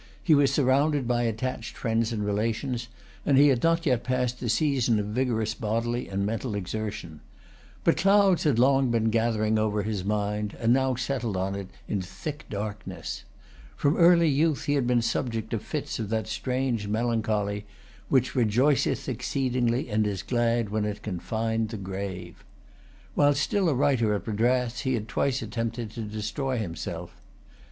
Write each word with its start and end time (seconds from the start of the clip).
He 0.23 0.33
was 0.33 0.51
surrounded 0.51 1.07
by 1.07 1.21
attached 1.21 1.77
friends 1.77 2.11
and 2.11 2.25
relations; 2.25 2.87
and 3.23 3.37
he 3.37 3.49
had 3.49 3.61
not 3.61 3.85
yet 3.85 4.03
passed 4.03 4.39
the 4.39 4.49
season 4.49 4.99
of 4.99 5.05
vigorous 5.05 5.53
bodily 5.53 6.07
and 6.07 6.25
mental 6.25 6.55
exertion. 6.55 7.19
But 7.83 7.97
clouds 7.97 8.43
had 8.43 8.57
long 8.57 8.89
been 8.89 9.11
gathering 9.11 9.59
over 9.59 9.83
his 9.83 10.03
mind, 10.03 10.57
and 10.59 10.73
now 10.73 10.95
settled 10.95 11.37
on 11.37 11.53
it 11.53 11.67
in 11.87 12.01
thick 12.01 12.47
darkness. 12.49 13.25
From 13.75 13.95
early 13.95 14.27
youth 14.27 14.63
he 14.63 14.73
had 14.73 14.87
been 14.87 15.03
subject 15.03 15.51
to 15.51 15.59
fits 15.59 15.99
of 15.99 16.09
that 16.09 16.25
strange 16.27 16.87
melancholy 16.87 17.67
"which 18.09 18.33
rejoiceth 18.33 19.07
exceedingly 19.07 19.87
and 19.87 20.07
is 20.07 20.23
glad 20.23 20.69
when 20.69 20.83
it 20.83 21.03
can 21.03 21.19
find 21.19 21.69
the 21.69 21.77
grave." 21.77 22.43
While 23.13 23.35
still 23.35 23.69
a 23.69 23.75
writer 23.75 24.15
at 24.15 24.25
Madras, 24.25 24.79
he 24.79 24.95
had 24.95 25.07
twice 25.07 25.43
attempted 25.43 25.91
to 25.91 26.01
destroy 26.01 26.57
himself. 26.57 27.15